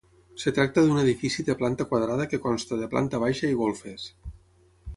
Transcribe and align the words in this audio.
Es 0.37 0.45
tracta 0.57 0.83
d'un 0.85 1.01
edifici 1.01 1.45
de 1.49 1.55
planta 1.59 1.87
quadrada 1.91 2.27
que 2.31 2.39
consta 2.47 2.79
de 2.81 2.89
planta 2.97 3.23
baixa 3.25 3.53
i 3.53 3.61
golfes. 3.61 4.09